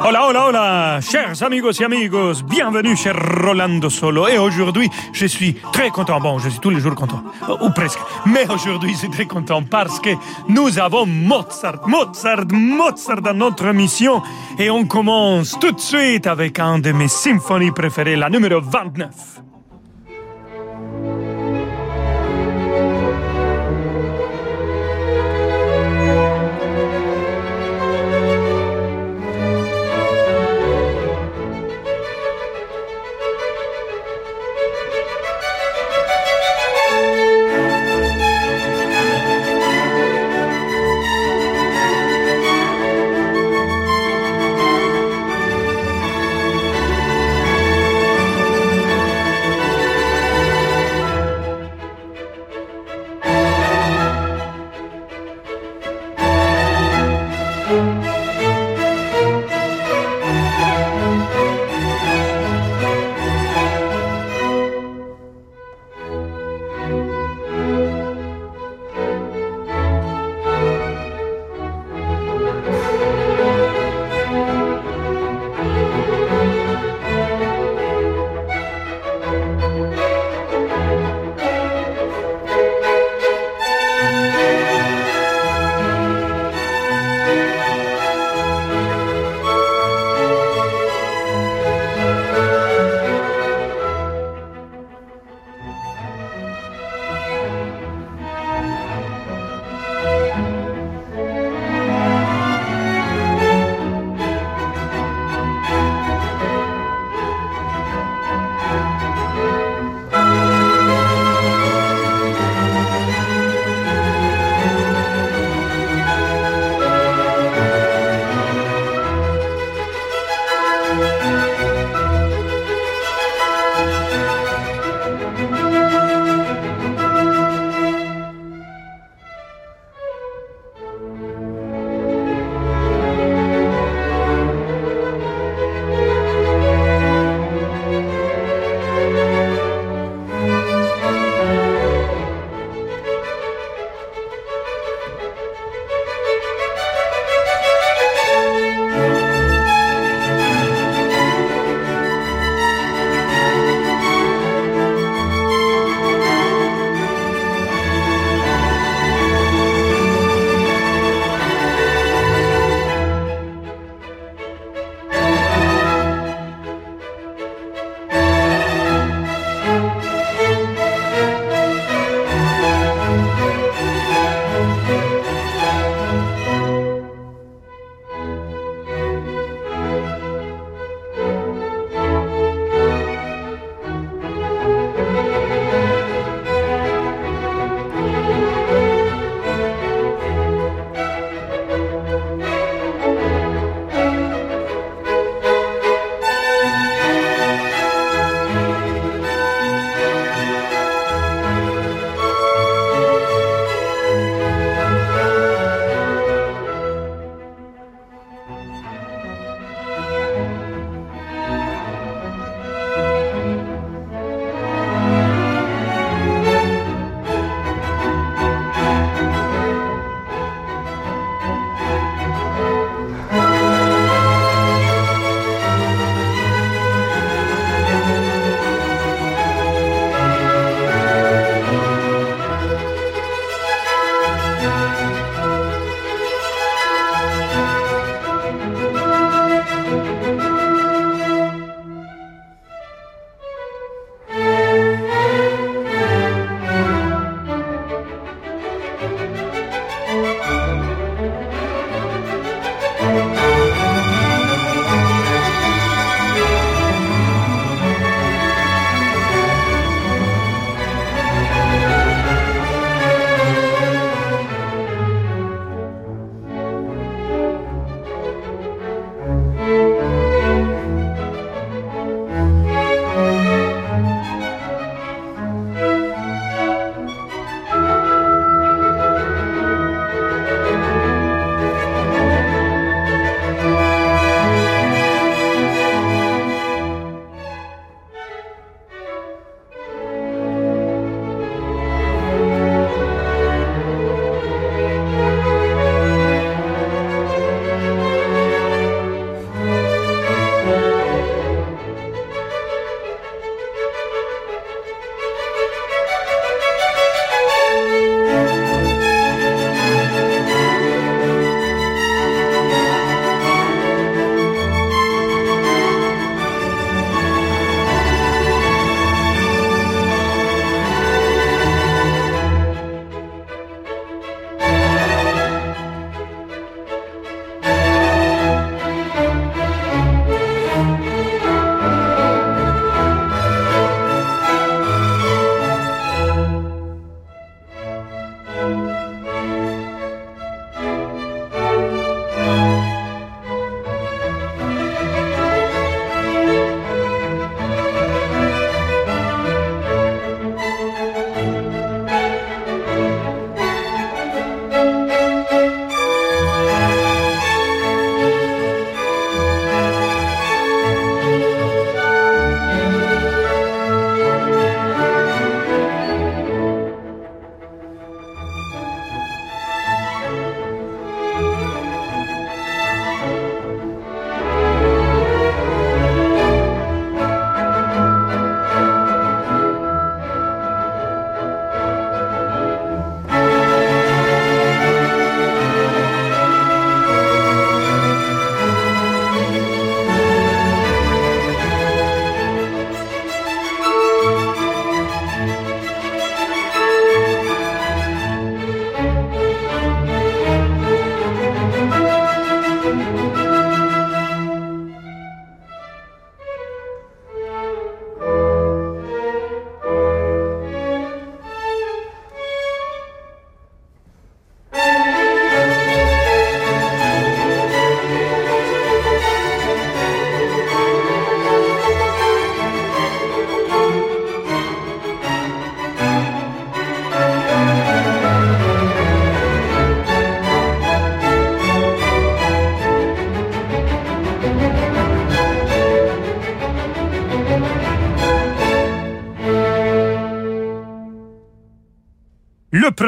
Hola, 0.00 0.28
hola, 0.28 0.46
hola, 0.46 1.00
chers 1.00 1.42
amigos 1.42 1.80
et 1.80 1.84
amigos, 1.84 2.44
bienvenue 2.44 2.96
chez 2.96 3.10
Rolando 3.10 3.90
Solo. 3.90 4.28
Et 4.28 4.38
aujourd'hui, 4.38 4.88
je 5.12 5.26
suis 5.26 5.54
très 5.72 5.90
content. 5.90 6.20
Bon, 6.20 6.38
je 6.38 6.48
suis 6.50 6.60
tous 6.60 6.70
les 6.70 6.78
jours 6.78 6.94
content, 6.94 7.22
ou 7.60 7.70
presque. 7.70 7.98
Mais 8.24 8.48
aujourd'hui, 8.48 8.92
je 8.92 8.98
suis 8.98 9.10
très 9.10 9.26
content 9.26 9.62
parce 9.64 9.98
que 9.98 10.10
nous 10.48 10.78
avons 10.78 11.04
Mozart, 11.04 11.88
Mozart, 11.88 12.46
Mozart 12.52 13.22
dans 13.22 13.34
notre 13.34 13.72
mission. 13.72 14.22
Et 14.56 14.70
on 14.70 14.84
commence 14.86 15.58
tout 15.58 15.72
de 15.72 15.80
suite 15.80 16.28
avec 16.28 16.60
un 16.60 16.78
de 16.78 16.92
mes 16.92 17.08
symphonies 17.08 17.72
préférées, 17.72 18.14
la 18.14 18.30
numéro 18.30 18.60
29. 18.60 19.47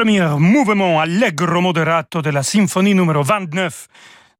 Premier 0.01 0.35
mouvement 0.39 0.99
allegro 0.99 1.61
moderato 1.61 2.23
de 2.23 2.31
la 2.31 2.41
symphonie 2.41 2.95
numéro 2.95 3.21
29 3.21 3.87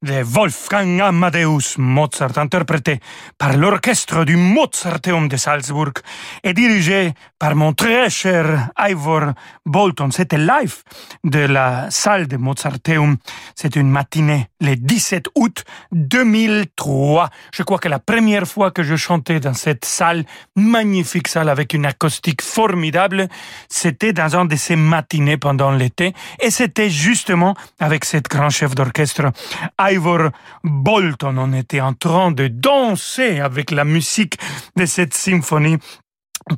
de 0.04 0.24
Wolfgang 0.24 1.00
Amadeus 1.00 1.78
Mozart, 1.78 2.40
interprété 2.40 3.00
par 3.38 3.56
l'orchestre 3.56 4.26
du 4.26 4.36
Mozarteum 4.36 5.28
de 5.28 5.38
Salzburg 5.38 5.94
et 6.44 6.54
dirigé 6.54 7.14
par 7.38 7.56
mon 7.56 7.74
très 7.74 8.10
cher 8.10 8.70
Ivor 8.80 9.34
Bolton. 9.64 10.10
C'était 10.10 10.40
live 10.40 10.82
de 11.24 11.40
la 11.40 11.92
salle 11.92 12.28
de 12.28 12.38
Mozarteum. 12.38 13.18
C'est 13.56 13.76
une 13.76 13.92
matinée 13.92 14.48
le 14.60 14.76
17 14.76 15.28
août 15.36 15.64
2003. 15.92 17.30
Je 17.54 17.62
crois 17.62 17.78
que 17.78 17.90
la 17.90 18.00
première 18.00 18.48
fois 18.48 18.72
que 18.72 18.82
je 18.82 18.96
chantais 18.96 19.40
dans 19.40 19.54
cette 19.54 19.86
salle, 19.86 20.26
magnifique 20.56 21.28
salle 21.28 21.50
avec 21.50 21.76
une 21.76 21.86
acoustique 21.86 22.42
formidable, 22.42 23.28
c'était 23.70 24.14
dans 24.14 24.36
un 24.36 24.46
de 24.46 24.56
ces 24.56 24.76
matinées 24.76 25.38
pendant 25.38 25.70
l'été 25.70 26.16
et 26.40 26.50
c'était 26.50 26.90
justement 26.90 27.56
avec 27.80 28.04
cette 28.04 28.30
grand 28.30 28.50
chef 28.50 28.74
d'orchestre 28.74 29.32
Bolton. 30.64 31.38
On 31.38 31.54
était 31.54 31.82
en 31.82 31.94
train 31.94 32.32
de 32.32 32.48
danser 32.48 33.40
avec 33.40 33.72
la 33.72 33.84
musique 33.84 34.38
de 34.76 34.86
cette 34.86 35.14
symphonie 35.14 35.78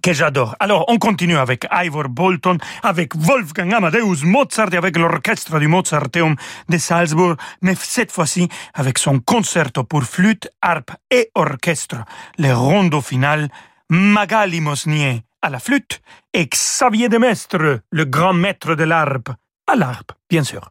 que 0.02 0.14
j'adore. 0.14 0.56
Alors, 0.60 0.86
on 0.88 0.98
continue 0.98 1.38
avec 1.38 1.68
Ivor 1.72 2.10
Bolton, 2.10 2.58
avec 2.84 3.16
Wolfgang 3.16 3.74
Amadeus 3.74 4.24
Mozart 4.24 4.74
et 4.74 4.78
avec 4.78 4.98
l'orchestre 4.98 5.60
du 5.60 5.68
Mozarteum 5.68 6.36
de 6.70 6.78
Salzbourg, 6.78 7.36
mais 7.62 7.76
cette 7.76 8.12
fois-ci 8.12 8.48
avec 8.74 8.98
son 8.98 9.20
concerto 9.20 9.84
pour 9.84 10.04
flûte, 10.04 10.50
harpe 10.62 10.92
et 11.12 11.30
orchestre, 11.36 11.98
le 12.38 12.54
rondo 12.54 13.02
final, 13.02 13.50
Magali 13.90 14.62
Mosnier 14.62 15.24
à 15.42 15.50
la 15.50 15.60
flûte 15.60 16.02
et 16.34 16.48
Xavier 16.48 17.10
de 17.10 17.18
Mestre, 17.18 17.82
le 17.92 18.06
grand 18.06 18.34
maître 18.34 18.76
de 18.76 18.84
l'harpe, 18.86 19.30
à 19.68 19.76
l'harpe, 19.76 20.14
bien 20.30 20.44
sûr. 20.44 20.70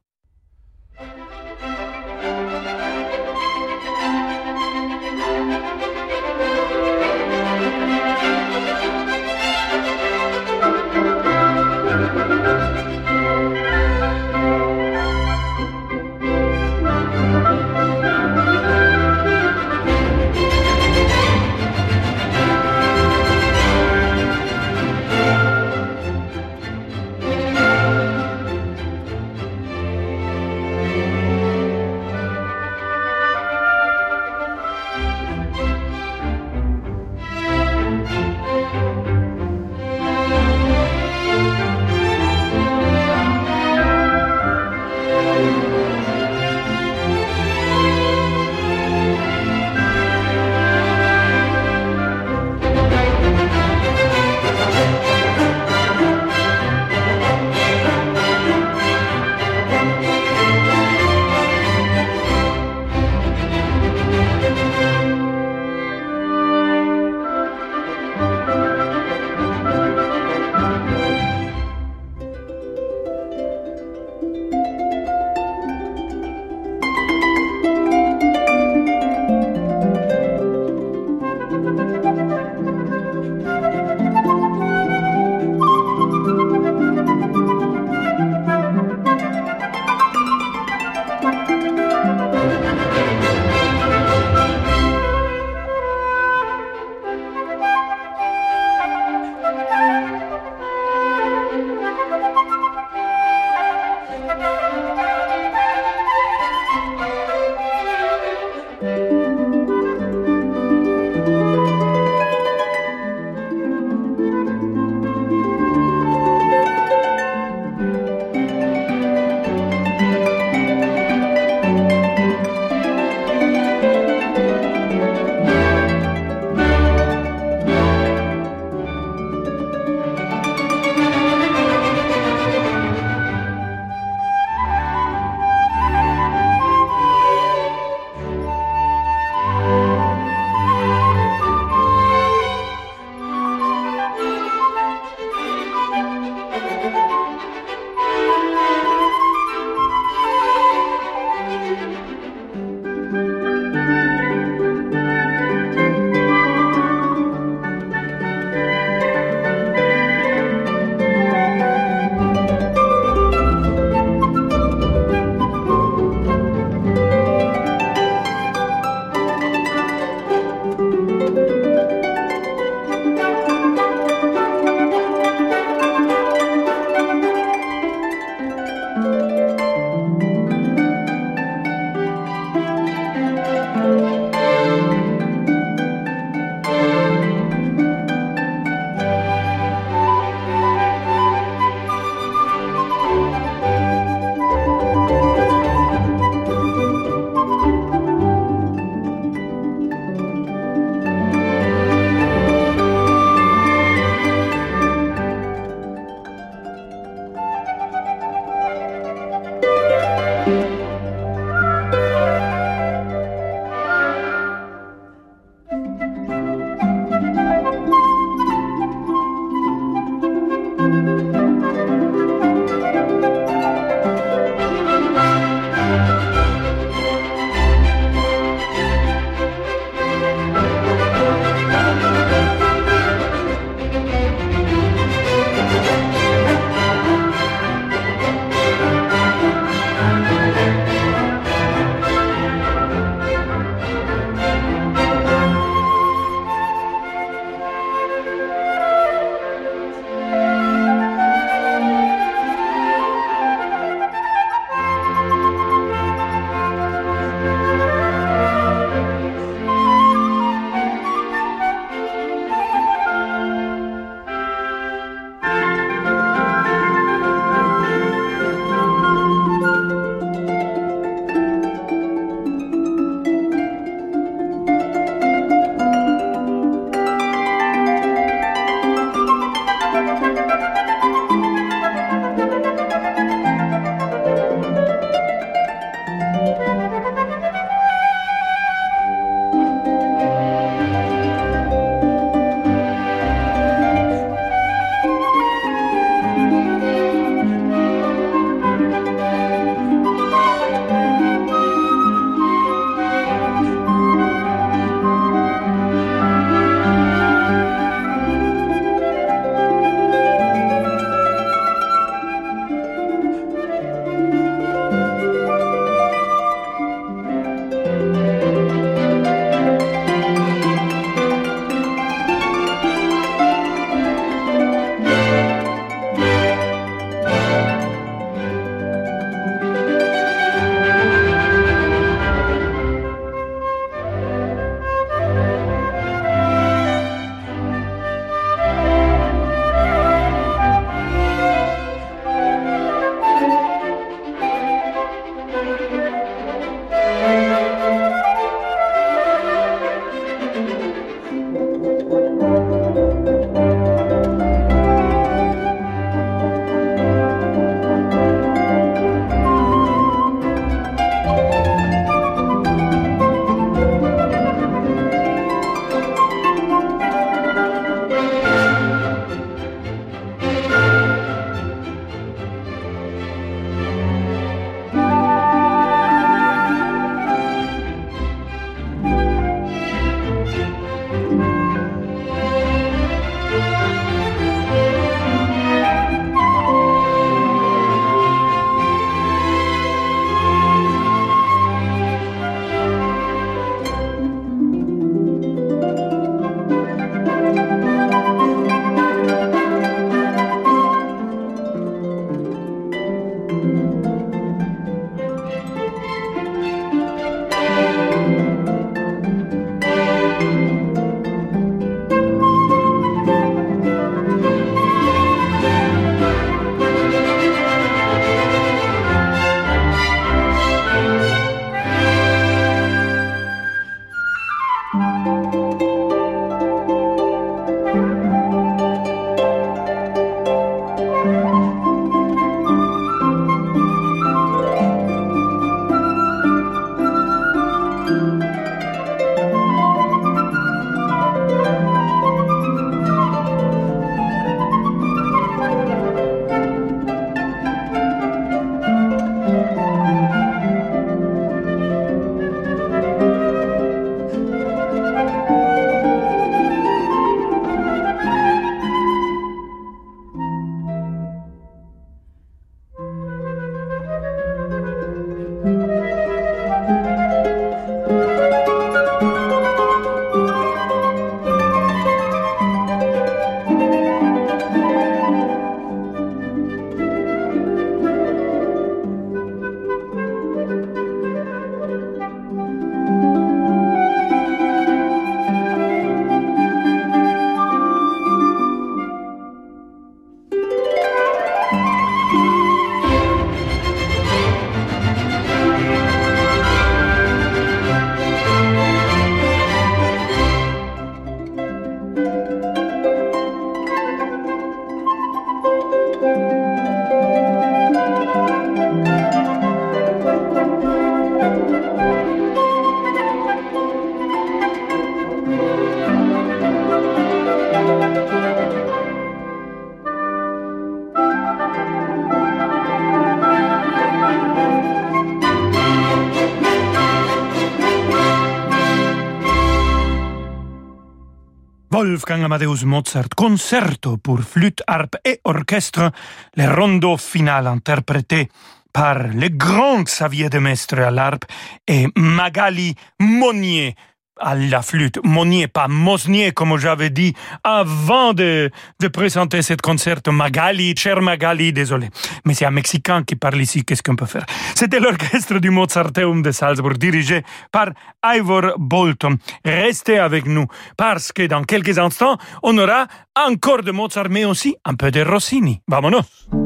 Wolfgang 532.22 532.44
Amadeus 532.44 532.84
Mozart, 532.84 533.34
concerto 533.34 534.16
pour 534.16 534.42
flûte, 534.42 534.80
harpe 534.86 535.16
et 535.24 535.40
orchestre, 535.42 536.12
le 536.54 536.68
rondo 536.68 537.16
final 537.16 537.66
interprété 537.66 538.48
par 538.92 539.26
le 539.26 539.48
grand 539.48 540.04
Xavier 540.04 540.48
de 540.48 540.60
Mestre 540.60 541.00
à 541.00 541.10
l'harpe 541.10 541.46
et 541.88 542.06
Magali 542.14 542.94
Monnier 543.18 543.96
à 544.38 544.54
la 544.54 544.82
flûte. 544.82 545.18
Monnier, 545.24 545.68
pas 545.68 545.88
Mosnier, 545.88 546.52
comme 546.52 546.76
j'avais 546.78 547.10
dit 547.10 547.34
avant 547.62 548.32
de, 548.32 548.70
présenter 549.12 549.62
cette 549.62 549.82
concert. 549.82 550.20
Magali, 550.30 550.94
cher 550.96 551.20
Magali, 551.20 551.72
désolé. 551.72 552.08
Mais 552.44 552.54
c'est 552.54 552.64
un 552.64 552.70
Mexicain 552.70 553.22
qui 553.22 553.36
parle 553.36 553.60
ici, 553.60 553.84
qu'est-ce 553.84 554.02
qu'on 554.02 554.16
peut 554.16 554.26
faire? 554.26 554.46
C'était 554.74 555.00
l'orchestre 555.00 555.58
du 555.58 555.70
Mozarteum 555.70 556.42
de 556.42 556.50
Salzbourg, 556.50 556.94
dirigé 556.94 557.42
par 557.70 557.90
Ivor 558.24 558.74
Bolton. 558.78 559.36
Restez 559.64 560.18
avec 560.18 560.46
nous, 560.46 560.66
parce 560.96 561.32
que 561.32 561.46
dans 561.46 561.64
quelques 561.64 561.98
instants, 561.98 562.38
on 562.62 562.76
aura 562.78 563.06
encore 563.36 563.82
de 563.82 563.92
Mozart, 563.92 564.28
mais 564.30 564.44
aussi 564.44 564.76
un 564.84 564.94
peu 564.94 565.10
de 565.10 565.22
Rossini. 565.22 565.80
Vamonos! 565.88 566.61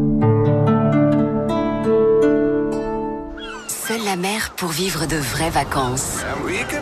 La 3.95 4.17
mer 4.17 4.51
pour 4.57 4.71
vivre 4.71 5.07
de 5.07 5.17
vraies 5.17 5.51
vacances. 5.51 6.19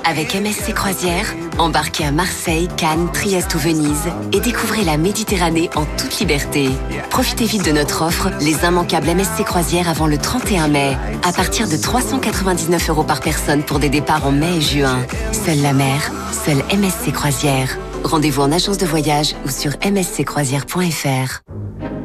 Avec 0.04 0.34
MSC 0.34 0.72
Croisière, 0.72 1.34
embarquez 1.58 2.04
à 2.04 2.12
Marseille, 2.12 2.68
Cannes, 2.76 3.10
Trieste 3.12 3.54
ou 3.54 3.58
Venise 3.58 4.08
et 4.32 4.40
découvrez 4.40 4.84
la 4.84 4.96
Méditerranée 4.96 5.68
en 5.74 5.84
toute 5.84 6.18
liberté. 6.18 6.70
Profitez 7.10 7.44
vite 7.44 7.64
de 7.64 7.72
notre 7.72 8.02
offre, 8.02 8.30
les 8.40 8.64
immanquables 8.64 9.08
MSC 9.14 9.44
Croisière 9.44 9.88
avant 9.88 10.06
le 10.06 10.16
31 10.16 10.68
mai, 10.68 10.96
à 11.22 11.32
partir 11.32 11.68
de 11.68 11.76
399 11.76 12.88
euros 12.88 13.04
par 13.04 13.20
personne 13.20 13.62
pour 13.62 13.78
des 13.78 13.90
départs 13.90 14.26
en 14.26 14.32
mai 14.32 14.56
et 14.56 14.62
juin. 14.62 14.98
Seule 15.32 15.60
la 15.60 15.74
mer, 15.74 16.10
seule 16.32 16.62
MSC 16.76 17.12
Croisière. 17.12 17.76
Rendez-vous 18.02 18.42
en 18.42 18.52
agence 18.52 18.78
de 18.78 18.86
voyage 18.86 19.34
ou 19.44 19.50
sur 19.50 19.72
msccroisière.fr. 19.84 21.42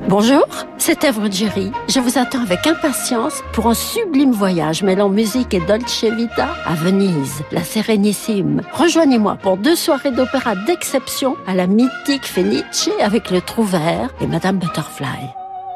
Bonjour, 0.09 0.47
c'est 0.79 1.03
Evre. 1.03 1.29
Je 1.29 1.99
vous 1.99 2.17
attends 2.17 2.41
avec 2.41 2.65
impatience 2.65 3.43
pour 3.53 3.67
un 3.67 3.75
sublime 3.75 4.31
voyage 4.31 4.81
mêlant 4.81 5.07
musique 5.07 5.53
et 5.53 5.59
Dolce 5.59 6.03
Vita 6.03 6.47
à 6.65 6.73
Venise, 6.73 7.43
la 7.51 7.63
Sérénissime. 7.63 8.63
Rejoignez-moi 8.73 9.37
pour 9.39 9.57
deux 9.57 9.75
soirées 9.75 10.09
d'opéra 10.09 10.55
d'exception 10.55 11.37
à 11.45 11.53
la 11.53 11.67
mythique 11.67 12.25
Fenice 12.25 12.89
avec 13.03 13.29
le 13.29 13.39
Trouvert 13.39 14.09
et 14.19 14.25
Madame 14.25 14.57
Butterfly. 14.57 15.29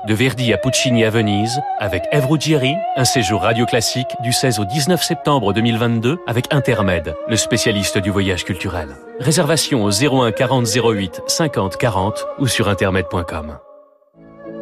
De 0.08 0.16
Verdi 0.16 0.52
à 0.52 0.58
Puccini 0.58 1.06
à 1.06 1.12
Venise, 1.12 1.60
avec 1.78 2.02
Ruggieri, 2.12 2.74
un 2.96 3.06
séjour 3.06 3.44
radio 3.44 3.68
classique 3.68 4.16
du 4.24 4.34
16 4.34 4.60
au 4.60 4.66
19 4.66 5.04
septembre 5.04 5.54
2022 5.54 6.18
avec 6.26 6.52
Intermed, 6.52 7.14
le 7.28 7.36
spécialiste 7.36 8.00
du 8.00 8.10
voyage 8.10 8.46
culturel. 8.46 8.96
Réservation 9.20 9.84
au 9.84 9.92
01 9.92 10.32
40 10.32 10.66
08 10.66 11.22
50 11.28 11.78
40 11.78 12.26
ou 12.40 12.48
sur 12.48 12.68
intermed.com. 12.68 13.60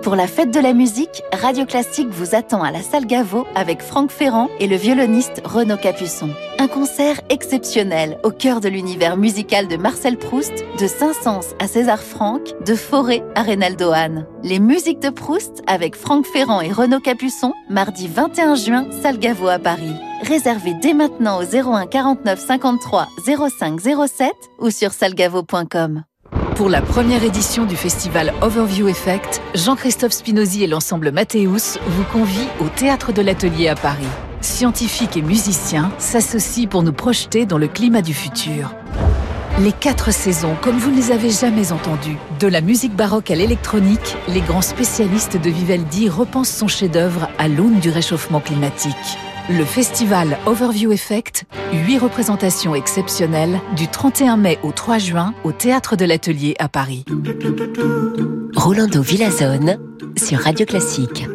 Pour 0.02 0.16
la 0.16 0.26
fête 0.26 0.50
de 0.50 0.60
la 0.60 0.74
musique, 0.74 1.22
Radio 1.32 1.66
Classique 1.66 2.10
vous 2.10 2.34
attend 2.34 2.64
à 2.64 2.72
la 2.72 2.82
salle 2.82 3.06
Gaveau 3.06 3.46
avec 3.54 3.84
Franck 3.84 4.10
Ferrand 4.10 4.50
et 4.60 4.66
le 4.66 4.76
violoniste 4.76 5.44
Renaud 5.46 5.78
Capuçon. 5.78 6.32
Un 6.58 6.68
concert 6.68 7.22
exceptionnel 7.30 8.18
au 8.24 8.32
cœur 8.32 8.62
de 8.62 8.70
l'univers 8.70 9.16
musical 9.16 9.68
de 9.68 9.78
Marcel 9.78 10.18
Proust, 10.18 10.66
de 10.80 10.88
Saint-Saëns 10.88 11.56
à 11.60 11.68
César 11.68 12.00
Franck, 12.00 12.42
de 12.66 12.74
Forêt 12.74 13.24
à 13.36 13.44
Reynaldo 13.44 13.92
Hahn. 13.92 14.26
Les 14.42 14.60
musiques 14.60 15.02
de 15.02 15.12
Proust 15.12 15.62
avec 15.68 15.96
Franck 15.96 16.26
Ferrand 16.26 16.62
et 16.62 16.72
Renaud 16.72 17.00
Capuçon, 17.00 17.54
mardi 17.70 18.08
21 18.08 18.56
juin, 18.56 18.88
salle 19.04 19.20
Gaveau 19.20 19.50
à 19.50 19.60
Paris. 19.60 19.96
Réservez 20.24 20.74
dès 20.82 20.96
maintenant 20.96 21.40
au 21.40 21.44
01 21.44 21.86
49 21.86 22.40
53 22.40 23.08
05 23.26 23.80
07 23.80 24.32
ou 24.60 24.72
sur 24.72 24.94
salgavo.com. 24.94 26.04
Pour 26.56 26.70
la 26.70 26.82
première 26.82 27.24
édition 27.24 27.66
du 27.66 27.76
festival 27.76 28.34
Overview 28.42 28.88
Effect, 28.88 29.42
Jean-Christophe 29.56 30.12
Spinozzi 30.12 30.64
et 30.64 30.68
l'ensemble 30.68 31.12
Mathéus 31.12 31.80
vous 31.88 32.04
convient 32.04 32.48
au 32.60 32.68
Théâtre 32.68 33.14
de 33.14 33.22
l'Atelier 33.22 33.68
à 33.68 33.76
Paris. 33.76 34.06
Scientifiques 34.42 35.18
et 35.18 35.22
musiciens 35.22 35.92
s'associent 35.98 36.68
pour 36.68 36.84
nous 36.84 36.94
projeter 36.94 37.46
dans 37.46 37.58
le 37.58 37.68
climat 37.68 38.02
du 38.02 38.14
futur. 38.14 38.74
Les 39.60 39.72
quatre 39.72 40.12
saisons, 40.12 40.56
comme 40.62 40.78
vous 40.78 40.92
ne 40.92 40.98
les 40.98 41.12
avez 41.12 41.30
jamais 41.30 41.72
entendues. 41.72 42.18
De 42.40 42.48
la 42.48 42.62
musique 42.62 42.96
baroque 42.96 43.32
à 43.32 43.36
l'électronique, 43.36 44.18
les 44.28 44.42
grands 44.42 44.62
spécialistes 44.62 45.38
de 45.38 45.50
Vivaldi 45.50 46.10
repensent 46.10 46.58
son 46.58 46.68
chef-d'œuvre 46.68 47.30
à 47.38 47.48
l'aune 47.48 47.80
du 47.80 47.90
réchauffement 47.90 48.40
climatique. 48.40 49.18
Le 49.58 49.66
festival 49.66 50.38
Overview 50.46 50.94
Effect, 50.94 51.44
huit 51.74 51.98
représentations 51.98 52.74
exceptionnelles 52.74 53.60
du 53.76 53.90
31 53.90 54.38
mai 54.38 54.58
au 54.64 54.72
3 54.72 54.98
juin 54.98 55.34
au 55.44 55.52
Théâtre 55.52 55.98
de 55.98 56.06
l'Atelier 56.06 56.56
à 56.58 56.70
Paris. 56.70 57.04
Rolando 58.56 59.02
Villazone 59.02 59.78
sur 60.16 60.40
Radio 60.40 60.66
Classique. 60.66 61.26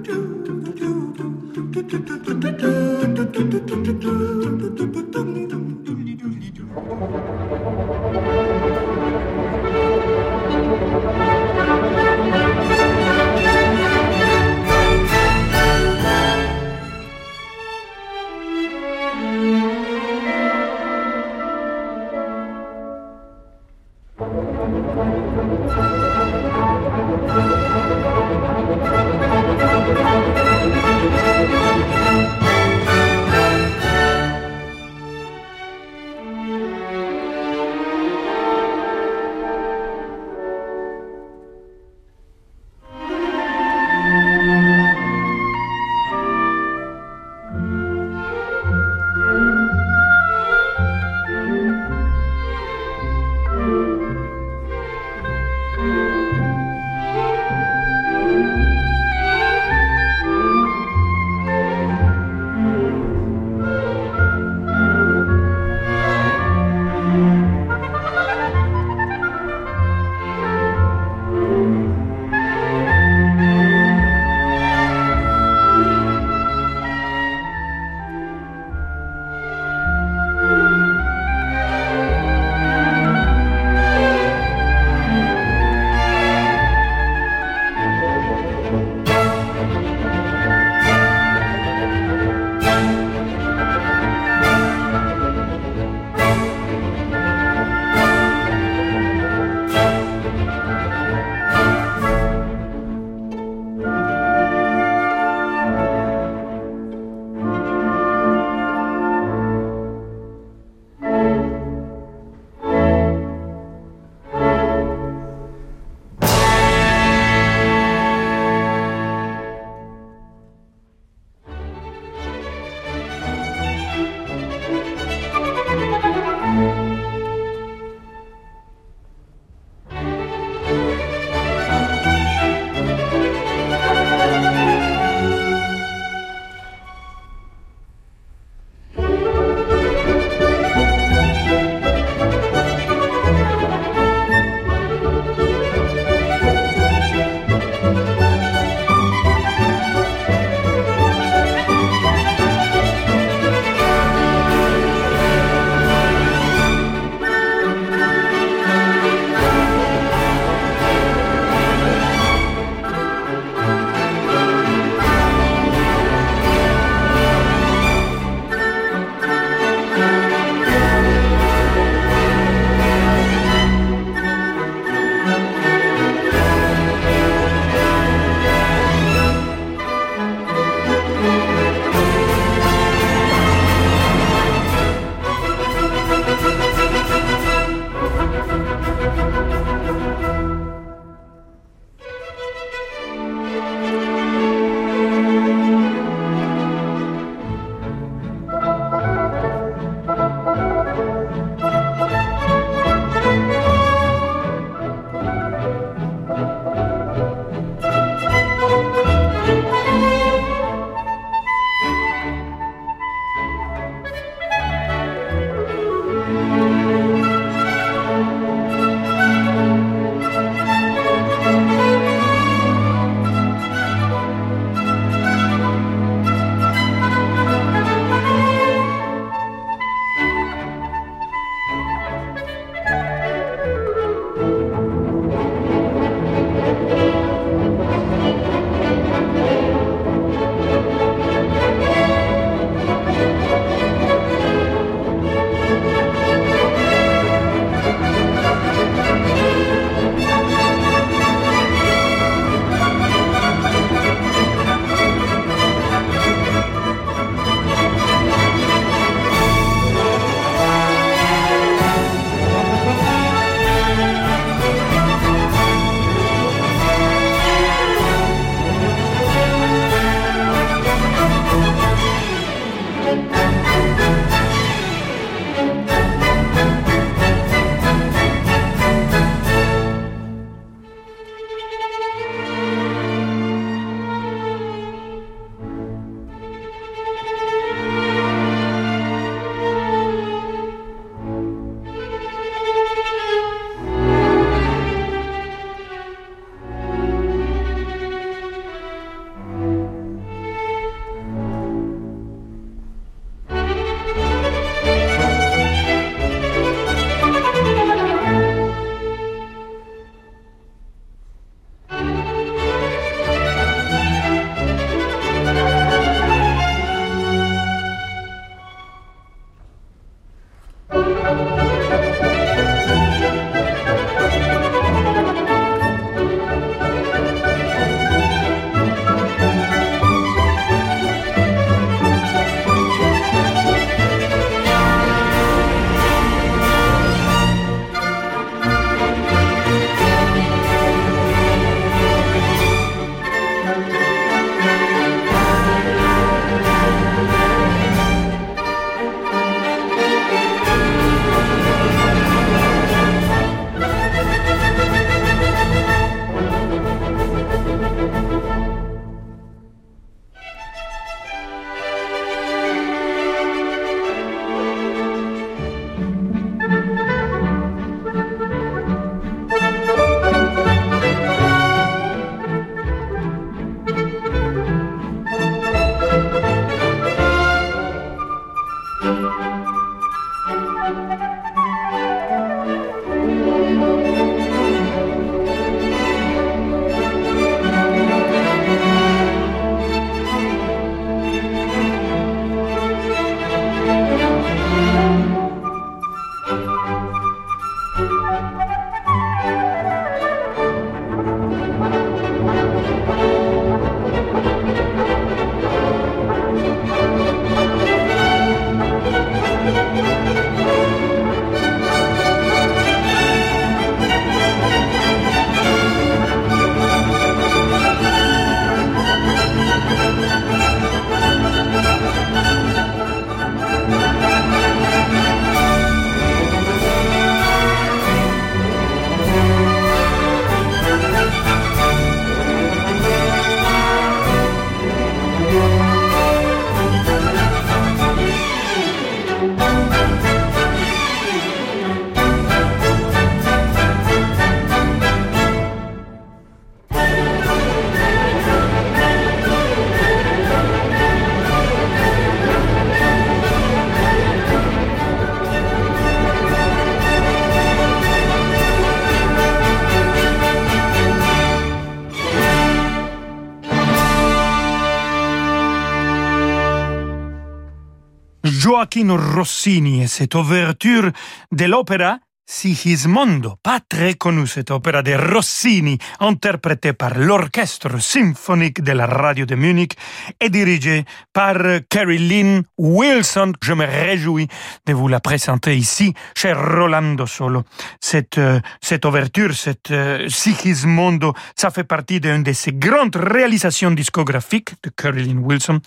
Gioacchino 468.97 469.17
Rossini 469.17 470.03
et 470.03 470.07
cette 470.07 470.35
ouverture 470.35 471.11
de 471.53 471.65
l'opéra 471.67 472.19
Sigismondo, 472.47 473.57
pas 473.61 473.81
très 473.81 474.15
connu 474.15 474.47
cette 474.47 474.71
opéra 474.71 475.03
de 475.03 475.15
Rossini, 475.15 475.99
interprétée 476.21 476.93
par 476.93 477.19
l'Orchestre 477.19 478.01
symphonique 478.01 478.83
de 478.83 478.93
la 478.93 479.07
radio 479.07 479.45
de 479.45 479.57
Munich 479.57 479.95
et 480.41 480.49
dirigée 480.49 481.05
par 481.33 481.57
Carrie 481.91 482.63
Wilson. 482.79 483.53
Je 483.61 483.73
me 483.73 483.85
réjouis 483.85 484.47
de 484.87 484.93
vous 484.93 485.09
la 485.09 485.19
présenter 485.19 485.77
ici, 485.77 486.15
cher 486.37 486.57
Rolando 486.57 487.27
Solo. 487.27 487.65
Cette, 488.01 488.39
euh, 488.39 488.61
cette 488.81 489.05
ouverture, 489.05 489.53
cette 489.53 489.91
euh, 489.91 490.29
Sigismondo, 490.29 491.35
ça 491.57 491.71
fait 491.71 491.85
partie 491.85 492.21
d'une 492.21 492.45
de 492.45 492.53
ses 492.53 492.73
grandes 492.73 493.17
réalisations 493.17 493.91
discographiques 493.91 494.71
de 494.85 494.91
Carrie 494.91 495.35
Wilson. 495.35 495.81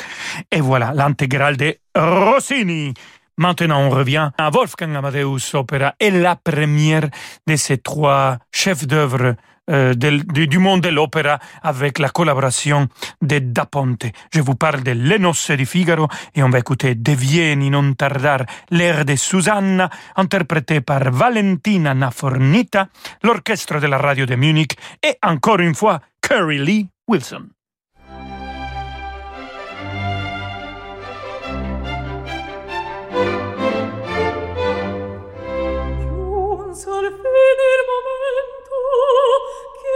Et 0.52 0.60
voilà, 0.60 0.91
l'intégrale 0.93 1.56
de 1.56 1.78
Rossini. 1.95 2.93
Maintenant, 3.39 3.80
on 3.84 3.89
revient 3.89 4.32
à 4.38 4.49
Wolfgang 4.49 4.93
Amadeus 4.97 5.56
Opera 5.56 5.95
et 5.97 6.12
la 6.12 6.36
première 6.36 7.08
de 7.47 7.56
ces 7.56 7.78
trois 7.78 8.38
chefs-d'œuvre 8.52 9.36
euh, 9.69 9.93
du 9.93 10.60
monde 10.60 10.82
de 10.82 10.89
l'opéra 10.89 11.39
avec 11.63 11.99
la 11.99 12.10
collaboration 12.10 12.89
de 13.21 13.39
Da 13.39 13.65
Ponte. 13.65 14.08
Je 14.34 14.41
vous 14.41 14.56
parle 14.56 14.84
de 14.84 14.91
Le 14.91 15.17
Nozze 15.17 15.52
di 15.52 15.65
Figaro 15.65 16.10
et 16.36 16.43
on 16.43 16.49
va 16.49 16.60
écouter 16.60 16.95
De 16.95 17.13
Vieni 17.13 17.69
non 17.69 17.93
tardar, 17.93 18.43
l'air 18.71 19.06
de 19.06 19.15
Susanna, 19.15 19.89
interprété 20.17 20.82
par 20.82 21.10
Valentina 21.10 21.93
Nafornita, 21.93 22.89
l'orchestre 23.23 23.80
de 23.80 23.88
la 23.88 23.99
radio 23.99 24.25
de 24.25 24.36
Munich 24.36 24.73
et 25.02 25.15
encore 25.23 25.62
une 25.62 25.75
fois 25.75 26.02
Curry 26.21 26.60
Lee 26.60 26.89
Wilson. 27.08 27.47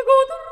go 0.05 0.17
to 0.27 0.42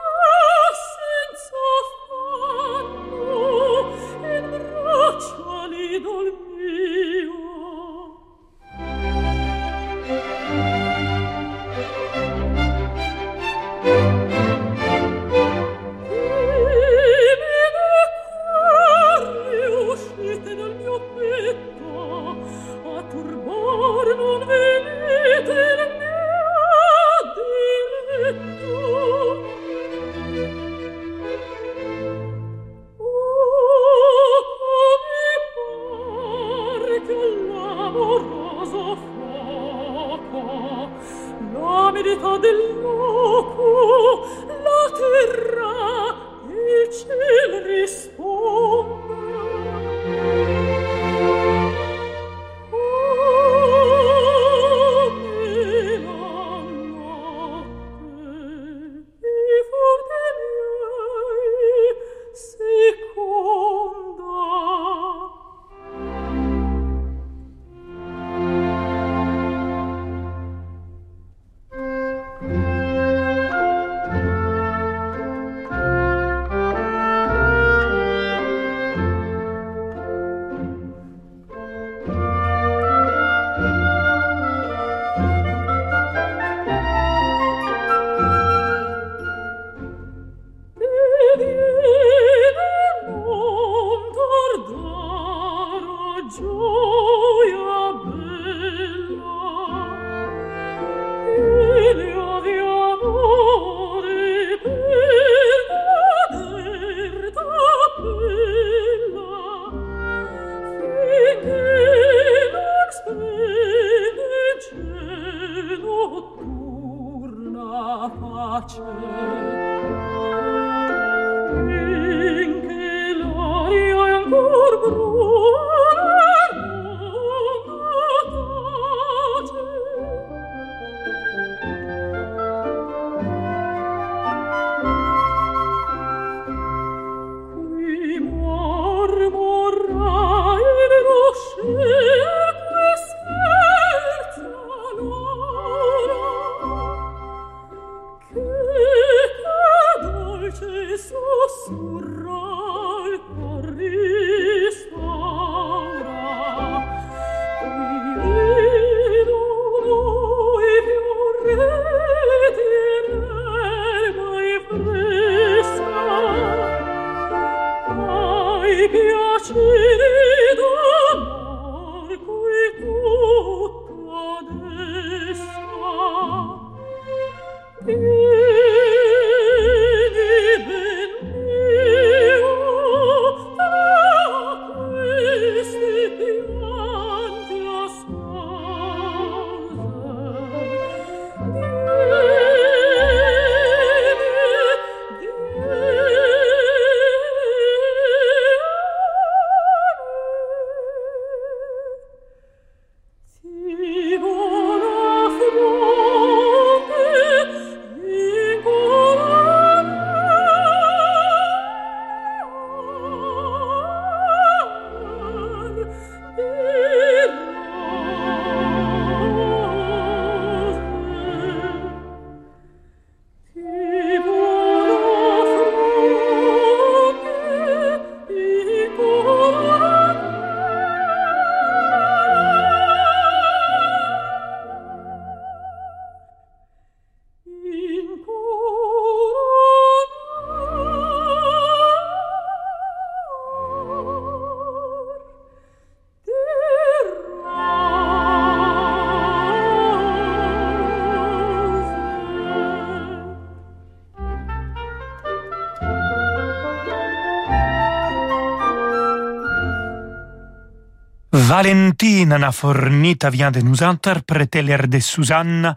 Valentina 261.51 262.37
Nafornita 262.37 263.29
vient 263.29 263.51
de 263.51 263.59
nous 263.59 263.83
interpréter 263.83 264.61
l'air 264.61 264.87
de 264.87 264.99
Susanna, 264.99 265.75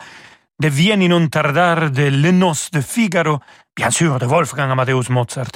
de 0.60 0.68
Vieni 0.68 1.08
non 1.08 1.26
tardar 1.26 1.90
de 1.90 2.10
Le 2.10 2.30
Noces 2.30 2.70
de 2.70 2.80
Figaro, 2.80 3.40
bien 3.74 3.90
sûr 3.90 4.20
de 4.20 4.24
Wolfgang 4.24 4.70
Amadeus 4.70 5.10
Mozart. 5.10 5.50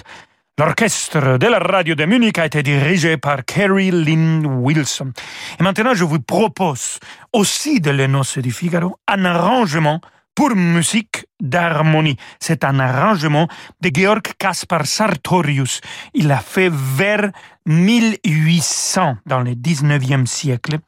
L'orchestre 0.59 1.39
de 1.39 1.47
la 1.47 1.61
radio 1.61 1.95
de 1.95 2.05
Munich 2.05 2.37
a 2.41 2.47
été 2.47 2.65
dirigé 2.65 3.17
par 3.17 3.45
Carrie 3.45 3.93
Lynn 3.93 4.45
Wilson. 4.45 5.13
Et 5.61 5.63
maintenant, 5.63 5.95
je 5.95 6.03
vous 6.03 6.19
propose 6.19 6.99
aussi 7.33 7.81
de 7.81 7.93
Le 7.93 8.09
Noces 8.09 8.39
de 8.39 8.51
Figaro 8.51 8.99
un 9.07 9.25
arrangement 9.25 10.01
pour 10.39 10.55
musique 10.55 11.27
d'harmonie. 11.41 12.17
C'est 12.39 12.63
un 12.63 12.79
arrangement 12.79 13.49
de 13.81 13.91
Georg 13.93 14.23
Kaspar 14.39 14.87
Sartorius. 14.87 15.81
Il 16.15 16.31
a 16.31 16.39
fait 16.39 16.71
vers 16.73 17.33
1800 17.67 19.17
dans 19.27 19.41
le 19.41 19.55
19e 19.55 20.27
siècle. 20.27 20.79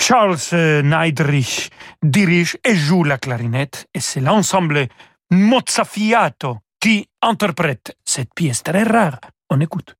Charles 0.00 0.38
Neidrich 0.82 1.68
dirige 2.02 2.56
et 2.64 2.74
joue 2.74 3.04
la 3.04 3.18
clarinette 3.18 3.86
et 3.92 4.00
c'est 4.00 4.22
l'ensemble 4.22 4.86
Mozzafiato 5.30 6.60
qui 6.80 7.06
interprète 7.20 7.98
cette 8.06 8.32
pièce 8.34 8.62
très 8.62 8.84
rare. 8.84 9.20
On 9.50 9.60
écoute. 9.60 9.96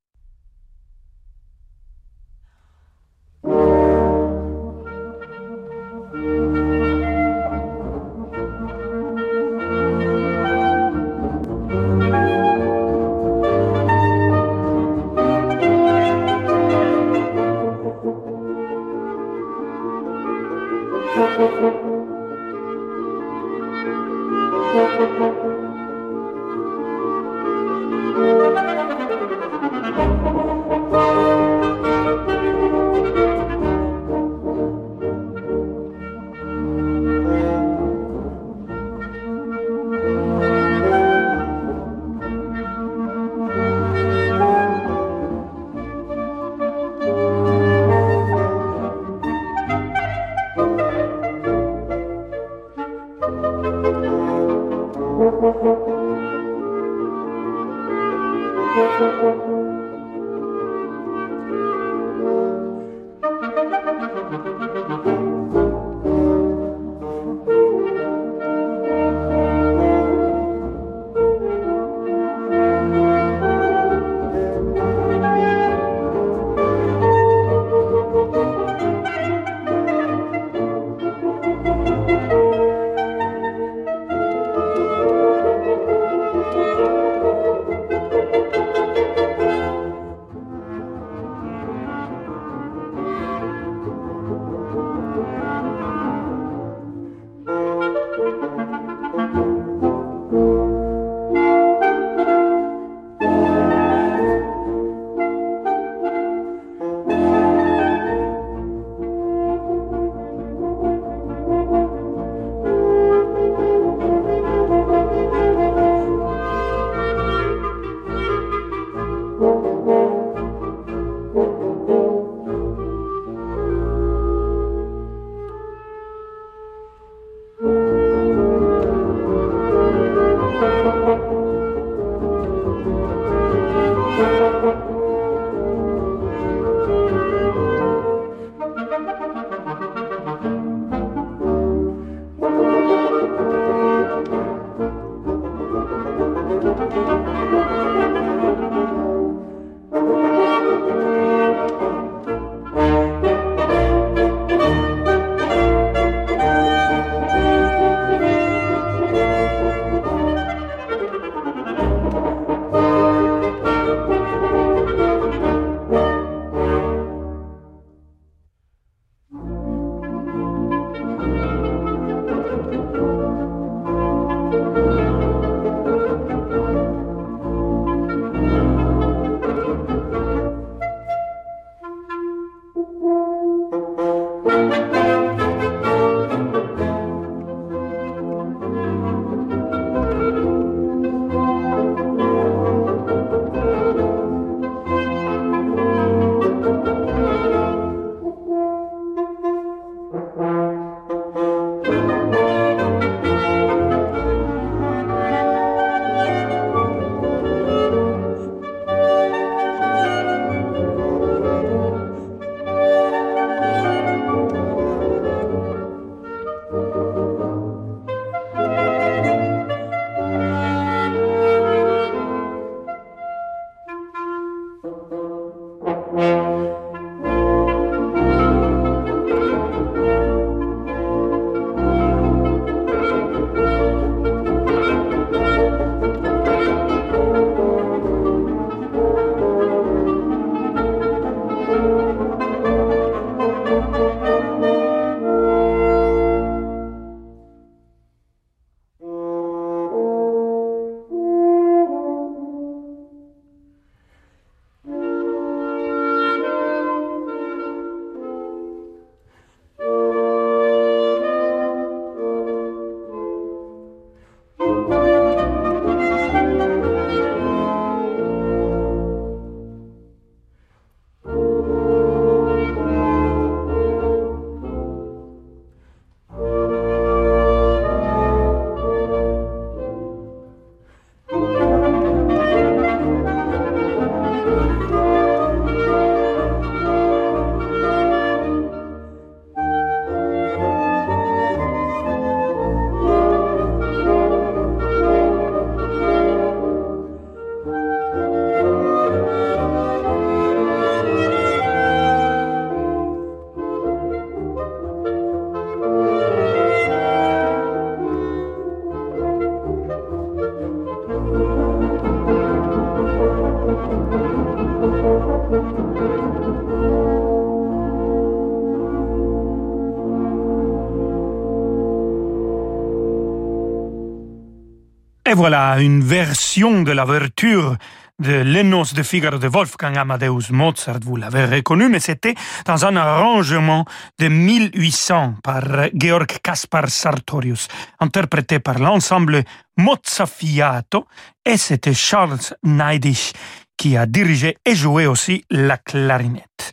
Voilà 325.47 325.79
une 325.79 326.03
version 326.03 326.81
de 326.85 326.93
l'ouverture 326.93 327.77
de 328.19 328.33
Les 328.33 328.63
de 328.63 329.03
Figaro 329.03 329.37
de 329.37 329.47
Wolfgang 329.47 329.95
Amadeus 329.99 330.51
Mozart, 330.51 331.01
vous 331.03 331.17
l'avez 331.17 331.45
reconnu, 331.45 331.91
mais 331.91 332.01
c'était 332.01 332.35
dans 332.65 332.87
un 332.87 332.97
arrangement 332.97 333.85
de 334.19 334.29
1800 334.29 335.35
par 335.43 335.65
Georg 335.93 336.29
Kaspar 336.43 336.89
Sartorius, 336.89 337.69
interprété 338.01 338.59
par 338.59 338.79
l'ensemble 338.79 339.45
Mozzafiato, 339.77 341.07
et 341.45 341.59
c'était 341.59 341.93
Charles 341.93 342.57
Neidisch 342.63 343.33
qui 343.77 343.99
a 343.99 344.07
dirigé 344.07 344.57
et 344.65 344.75
joué 344.75 345.07
aussi 345.07 345.45
la 345.51 345.77
clarinette. 345.77 346.73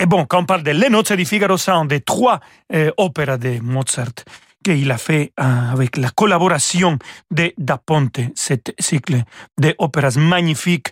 Et 0.00 0.06
bon, 0.06 0.24
quand 0.24 0.38
on 0.38 0.46
parle 0.46 0.62
de 0.62 0.70
Les 0.70 0.88
di 1.14 1.24
Figaro, 1.26 1.58
c'est 1.58 1.72
des 1.86 2.00
trois 2.00 2.40
euh, 2.72 2.90
opéras 2.96 3.36
de 3.36 3.60
Mozart 3.60 4.24
qu'il 4.68 4.90
a 4.90 4.98
fait 4.98 5.32
euh, 5.40 5.72
avec 5.72 5.96
la 5.96 6.10
collaboration 6.10 6.98
de 7.30 7.52
Da 7.56 7.78
Ponte, 7.78 8.20
cet 8.34 8.74
cycle 8.78 9.22
d'opéras 9.56 10.18
magnifiques, 10.18 10.88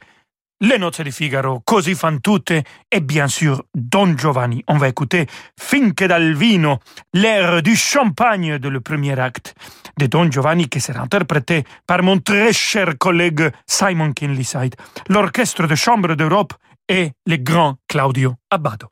Les 0.61 0.79
Nozze 0.79 1.03
di 1.03 1.13
Figaro, 1.13 1.61
Così 1.63 1.95
fan 1.95 2.19
tutte 2.23 2.53
et 2.91 3.01
bien 3.01 3.29
sûr 3.29 3.63
Don 3.75 4.17
Giovanni. 4.17 4.65
On 4.69 4.79
va 4.79 4.89
écouter 4.89 5.27
Finche 5.61 6.07
dal 6.09 6.33
vino, 6.33 6.79
l'air 7.13 7.61
du 7.61 7.77
champagne 7.77 8.59
de 8.59 8.69
le 8.71 8.81
premier 8.81 9.21
acte 9.21 9.55
de 9.99 10.07
Don 10.07 10.31
Giovanni 10.31 10.71
qui 10.71 10.81
sera 10.81 11.01
interprété 11.01 11.65
par 11.87 12.03
mon 12.03 12.19
très 12.21 12.55
cher 12.55 12.97
collègue 12.99 13.53
Simon 13.67 14.15
Kinleyside, 14.15 14.77
l'orchestre 15.11 15.67
de 15.67 15.75
chambre 15.75 16.15
d'Europe 16.15 16.55
et 16.89 17.11
le 17.27 17.37
grand 17.37 17.77
Claudio 17.87 18.37
Abbado. 18.51 18.89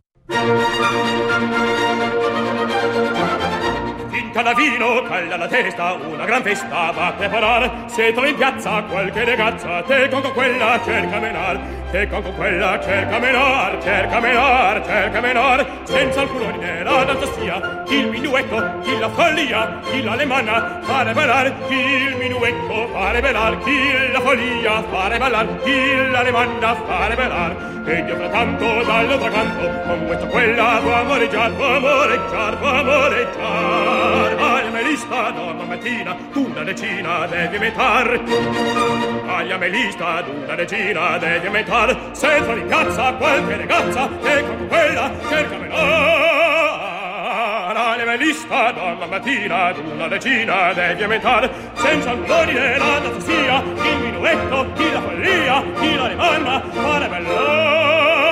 Cala 4.35 4.53
vino, 4.53 5.03
calla 5.05 5.37
la 5.37 5.47
testa, 5.47 5.93
una 5.93 6.25
gran 6.25 6.43
festa 6.43 6.91
va 6.91 7.07
a 7.07 7.13
preparar. 7.13 7.85
Se 7.87 8.13
trovi 8.13 8.31
in 8.31 8.37
piazza 8.37 8.83
qualche 8.83 9.25
ragazza, 9.25 9.83
te 9.83 10.09
con 10.09 10.33
quella 10.33 10.81
cerca 10.85 11.21
menar, 11.21 11.84
te 11.95 12.09
con 12.09 12.35
quella 12.35 12.81
cerca 12.83 13.21
menar, 13.21 13.81
cerca 13.81 14.19
menar, 14.19 14.85
cerca 14.85 15.21
menar, 15.21 15.65
senza 15.85 16.23
alcun 16.23 16.43
ordine 16.43 16.83
la 16.83 17.05
danza 17.05 17.33
sia, 17.35 17.85
il 17.89 18.09
minuetto, 18.09 18.81
chi 18.83 18.99
la 18.99 19.09
follia, 19.11 19.79
chi 19.89 20.03
l'alemanna, 20.03 20.81
fare 20.83 21.13
ballar, 21.13 21.53
chi 21.69 21.79
il 21.79 22.17
minuetto, 22.17 22.89
fare 22.93 23.21
ballar, 23.21 23.59
chi 23.63 24.11
la 24.11 24.21
follia, 24.21 24.83
fare 24.91 25.19
ballar, 25.19 25.63
chi 25.63 26.11
l'alemanna, 26.11 26.75
fare 26.75 27.15
ballar, 27.15 27.83
e 27.87 28.05
io 28.09 28.17
frattanto 28.17 28.65
dall'altro 28.83 29.31
canto, 29.31 29.83
con 29.87 30.07
questa 30.07 30.27
quella 30.27 30.81
può 30.83 30.95
amoreggiar, 30.95 31.53
può 31.53 31.77
amoreggiar, 31.77 32.59
può 32.59 32.69
amoreggiar. 32.71 34.35
Melista 34.75 35.31
donna 35.31 35.63
mattina 35.65 36.17
una 36.35 36.63
decina 36.65 37.27
devi 37.27 37.59
metar. 37.59 38.21
Aglia 39.27 39.57
melista 39.57 40.25
una 40.27 40.55
decina 40.57 41.17
devi 41.19 41.49
metar 41.49 41.84
male 41.85 41.97
senza 42.13 42.53
rimpiazza 42.55 43.13
qualche 43.15 43.57
ragazza 43.57 44.09
che 44.23 44.45
con 44.47 44.67
quella 44.69 45.11
cerca 45.29 45.59
menare 45.59 45.75
levelista 47.97 48.73
dalla 48.73 49.07
mattina 49.07 49.73
duna 49.73 50.09
decina 50.09 50.73
devi 50.73 51.03
aumentare 51.03 51.51
senza 51.75 52.15
l'ordine 52.15 52.79
la 52.79 53.01
tassia 53.01 53.63
il 53.63 53.99
minuetto 54.01 54.67
chi 54.75 54.91
la 54.93 55.01
follia 55.01 55.63
chi 55.79 55.95
la 55.95 56.07
rimanna 56.07 56.63
fare 56.71 57.09
bellare 57.09 58.25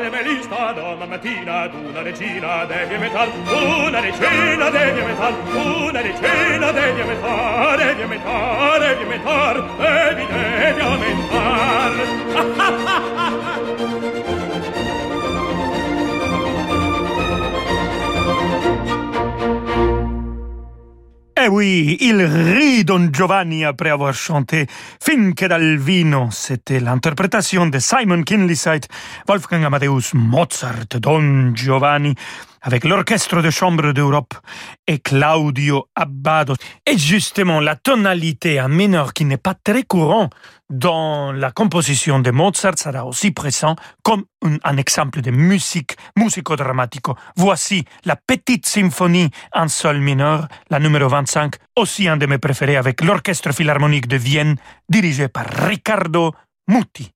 levelista 0.00 0.72
dalla 0.72 1.06
mattina 1.06 1.66
duna 1.66 1.88
una 1.90 2.02
decina 2.02 2.64
devi 2.64 2.94
aumentare 2.94 3.30
una 3.44 4.00
decina 4.00 4.70
devi 4.70 5.00
aumentare 5.00 5.34
una 5.52 6.00
decina 6.00 6.70
devi 6.72 7.00
aumentare 7.00 7.84
devi 7.86 8.02
aumentare 8.02 8.78
devi 8.78 9.02
aumentare 9.02 9.58
eh. 9.78 9.99
Oui, 21.60 21.98
il 22.00 22.22
rit 22.22 22.84
Don 22.86 23.10
Giovanni 23.12 23.66
après 23.66 23.90
avoir 23.90 24.14
chanté 24.14 24.66
Finché 24.98 25.46
dal 25.46 25.76
vino. 25.76 26.28
C'était 26.30 26.80
l'interprétation 26.80 27.66
de 27.66 27.78
Simon 27.78 28.22
Kinleyside, 28.22 28.86
Wolfgang 29.28 29.64
Amadeus 29.64 30.14
Mozart, 30.14 30.86
Don 30.98 31.54
Giovanni 31.54 32.14
avec 32.62 32.84
l'Orchestre 32.84 33.42
de 33.42 33.50
Chambre 33.50 33.92
d'Europe 33.92 34.34
et 34.86 34.98
Claudio 34.98 35.86
Abbado. 35.94 36.54
Et 36.86 36.98
justement, 36.98 37.60
la 37.60 37.76
tonalité 37.76 38.60
en 38.60 38.68
mineur 38.68 39.12
qui 39.12 39.24
n'est 39.24 39.36
pas 39.36 39.54
très 39.54 39.82
courant 39.82 40.30
dans 40.68 41.32
la 41.32 41.50
composition 41.50 42.20
de 42.20 42.30
Mozart 42.30 42.78
sera 42.78 43.04
aussi 43.04 43.32
présent 43.32 43.74
comme 44.02 44.24
un, 44.62 44.76
exemple 44.76 45.20
de 45.20 45.30
musique 45.30 45.96
musico-dramatico. 46.16 47.16
Voici 47.36 47.84
la 48.04 48.16
petite 48.16 48.66
symphonie 48.66 49.30
en 49.52 49.68
sol 49.68 50.00
mineur, 50.00 50.46
la 50.70 50.78
numéro 50.78 51.08
25, 51.08 51.56
aussi 51.76 52.08
un 52.08 52.16
de 52.16 52.26
mes 52.26 52.38
préférés 52.38 52.76
avec 52.76 53.02
l'Orchestre 53.02 53.52
Philharmonique 53.52 54.06
de 54.06 54.16
Vienne 54.16 54.56
dirigé 54.88 55.28
par 55.28 55.46
Riccardo 55.46 56.32
Muti. 56.68 57.10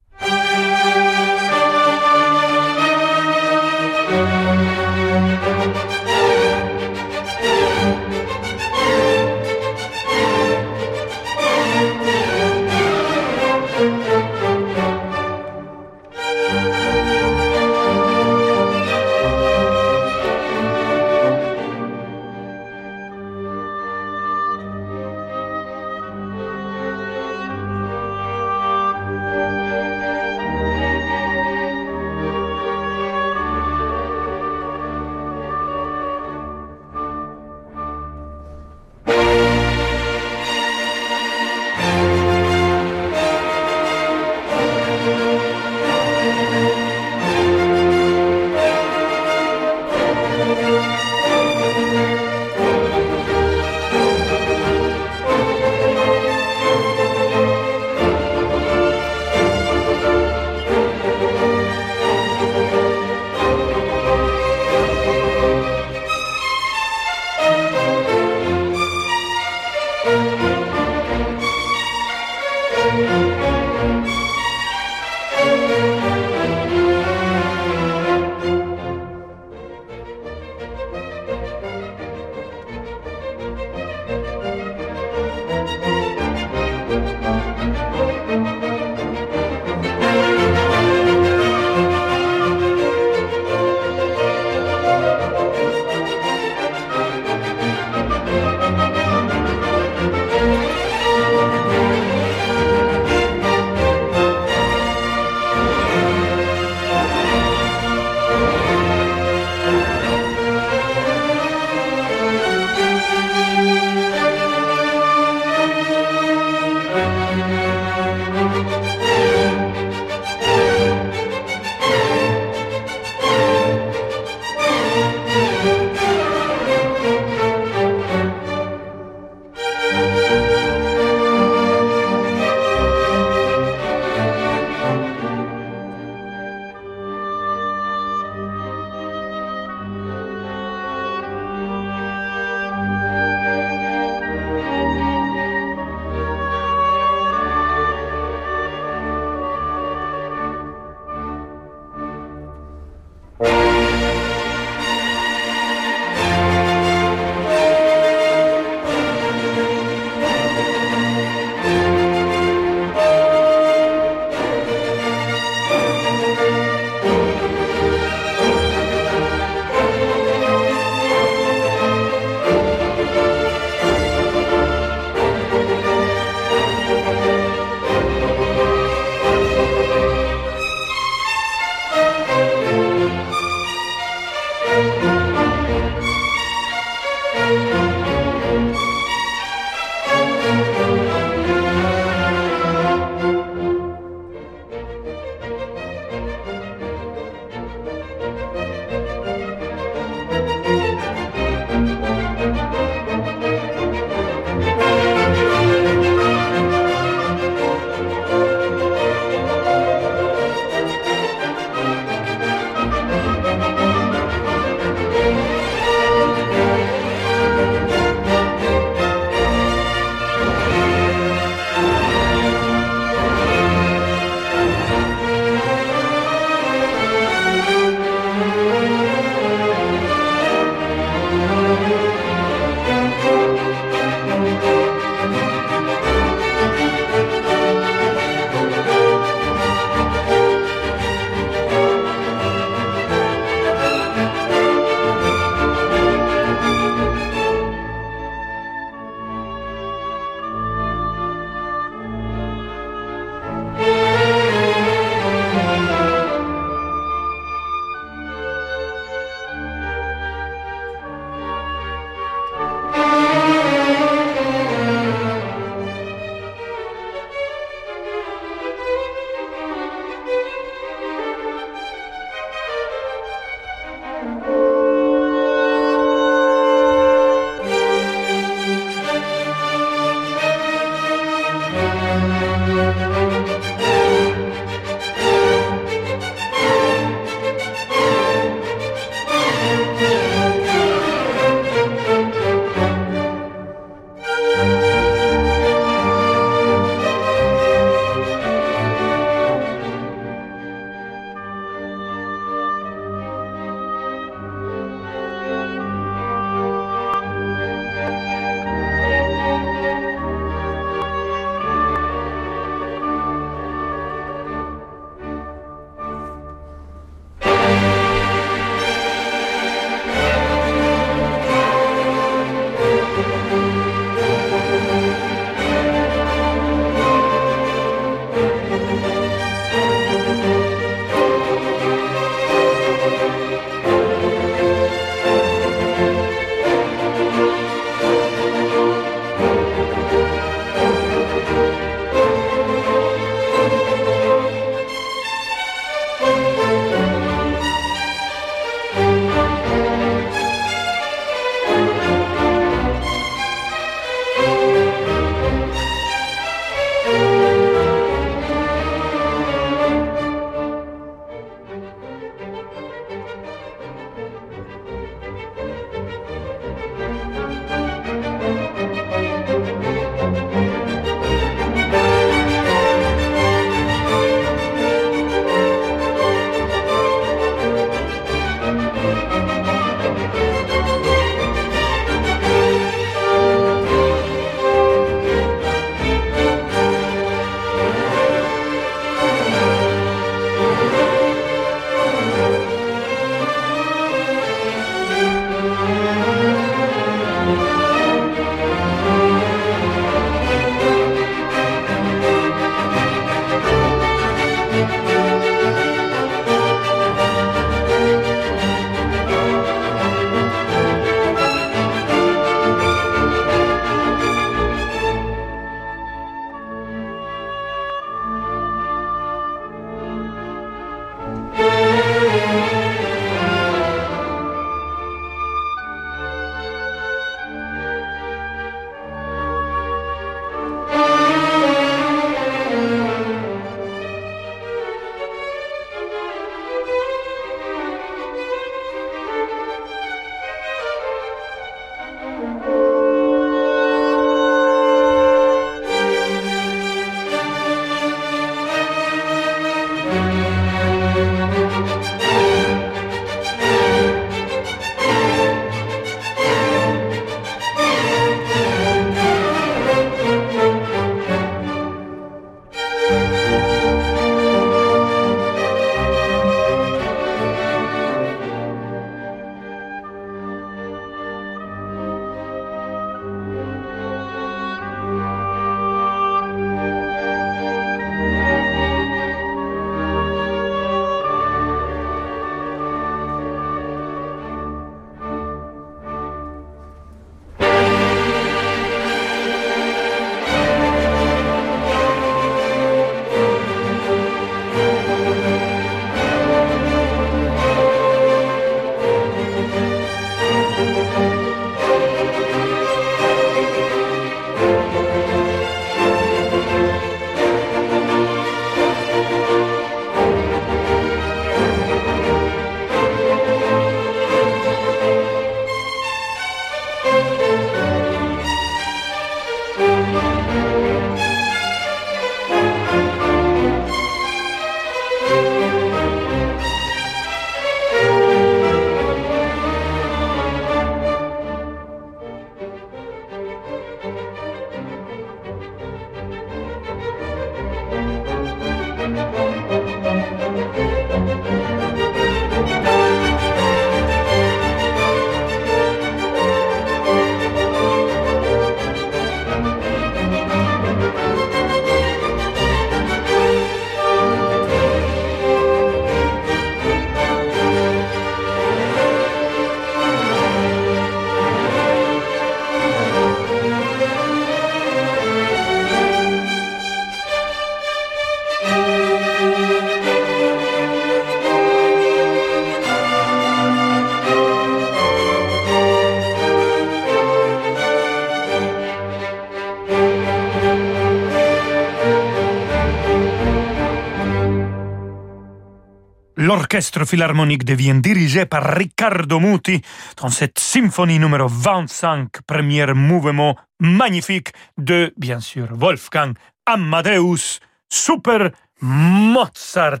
L'orchestre 586.76 587.06
philharmonique 587.06 587.64
devient 587.64 587.98
dirigé 588.02 588.44
par 588.44 588.76
Riccardo 588.76 589.40
Muti 589.40 589.80
dans 590.20 590.28
cette 590.28 590.58
symphonie 590.58 591.18
numéro 591.18 591.48
25, 591.48 592.28
premier 592.46 592.92
mouvement 592.92 593.56
magnifique 593.80 594.52
de, 594.76 595.10
bien 595.16 595.40
sûr, 595.40 595.68
Wolfgang 595.70 596.34
Amadeus 596.66 597.60
Super 597.88 598.50
Mozart. 598.86 600.00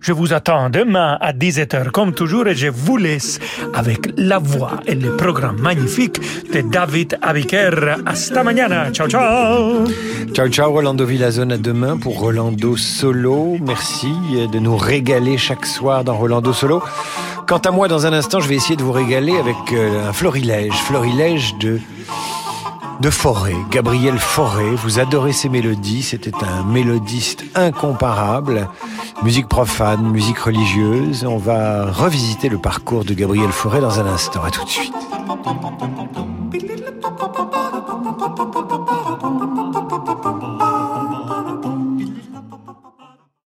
Je 0.00 0.12
vous 0.12 0.32
attends 0.32 0.68
demain 0.68 1.16
à 1.20 1.32
17h 1.32 1.90
comme 1.90 2.12
toujours 2.12 2.48
et 2.48 2.54
je 2.54 2.66
vous 2.66 2.96
laisse 2.96 3.38
avec 3.72 4.12
la 4.16 4.38
voix 4.38 4.80
et 4.86 4.94
le 4.94 5.16
programme 5.16 5.60
magnifique 5.60 6.20
de 6.52 6.60
David 6.60 7.18
Abiker. 7.22 7.96
Hasta 8.04 8.42
mañana. 8.42 8.90
Ciao, 8.90 9.08
ciao. 9.08 9.86
Ciao, 10.32 10.48
ciao, 10.48 10.72
Rolando 10.72 11.04
Villazone. 11.06 11.52
À 11.52 11.58
demain 11.58 11.96
pour 11.96 12.18
Rolando 12.18 12.76
Solo. 12.76 13.56
Merci 13.60 14.12
de 14.52 14.58
nous 14.58 14.76
régaler 14.76 15.38
chaque 15.38 15.66
soir 15.66 16.02
dans 16.02 16.16
Rolando 16.16 16.52
Solo. 16.52 16.82
Quant 17.46 17.58
à 17.58 17.70
moi, 17.70 17.88
dans 17.88 18.06
un 18.06 18.12
instant, 18.12 18.40
je 18.40 18.48
vais 18.48 18.56
essayer 18.56 18.76
de 18.76 18.82
vous 18.82 18.92
régaler 18.92 19.36
avec 19.36 19.56
euh, 19.72 20.08
un 20.08 20.12
florilège. 20.12 20.72
Florilège 20.72 21.54
de 21.58 21.78
de 23.00 23.10
Forêt, 23.10 23.56
Gabriel 23.70 24.18
Forêt. 24.18 24.74
Vous 24.76 24.98
adorez 24.98 25.32
ses 25.32 25.48
mélodies, 25.48 26.02
c'était 26.02 26.32
un 26.44 26.64
mélodiste 26.64 27.44
incomparable. 27.54 28.68
Musique 29.22 29.48
profane, 29.48 30.10
musique 30.10 30.38
religieuse. 30.38 31.24
On 31.24 31.38
va 31.38 31.90
revisiter 31.90 32.48
le 32.48 32.58
parcours 32.58 33.04
de 33.04 33.14
Gabriel 33.14 33.50
Forêt 33.50 33.80
dans 33.80 34.00
un 34.00 34.06
instant. 34.06 34.42
À 34.42 34.50
tout 34.50 34.64
de 34.64 34.70
suite. 34.70 34.92